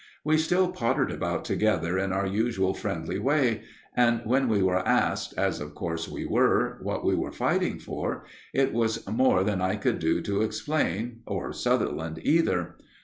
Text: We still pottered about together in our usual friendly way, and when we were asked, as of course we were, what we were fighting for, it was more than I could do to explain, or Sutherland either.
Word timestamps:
We 0.23 0.37
still 0.39 0.71
pottered 0.71 1.11
about 1.11 1.45
together 1.45 1.99
in 1.99 2.11
our 2.11 2.25
usual 2.25 2.73
friendly 2.73 3.19
way, 3.19 3.61
and 3.95 4.19
when 4.25 4.47
we 4.47 4.63
were 4.63 4.79
asked, 4.79 5.35
as 5.37 5.59
of 5.61 5.75
course 5.75 6.09
we 6.09 6.25
were, 6.25 6.79
what 6.81 7.05
we 7.05 7.13
were 7.13 7.31
fighting 7.31 7.77
for, 7.77 8.25
it 8.51 8.73
was 8.73 9.07
more 9.07 9.43
than 9.43 9.61
I 9.61 9.75
could 9.75 9.99
do 9.99 10.19
to 10.19 10.41
explain, 10.41 11.19
or 11.27 11.53
Sutherland 11.53 12.17
either. 12.23 12.77